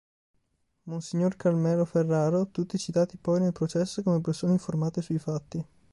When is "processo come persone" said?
3.51-4.53